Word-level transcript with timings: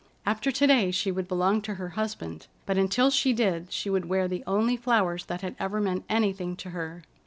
After 0.25 0.51
to 0.51 0.65
day 0.65 0.89
she 0.89 1.11
would 1.11 1.27
belong 1.27 1.61
to 1.61 1.75
her 1.75 1.89
husband, 1.89 2.47
but 2.65 2.75
until 2.75 3.11
she 3.11 3.33
did 3.33 3.71
she 3.71 3.87
would 3.87 4.09
wear 4.09 4.27
the 4.27 4.43
only 4.47 4.75
flowers 4.75 5.25
that 5.25 5.41
had 5.41 5.55
ever 5.59 5.79
meant 5.79 6.05
anything 6.09 6.55
to 6.55 6.71
her. 6.71 7.03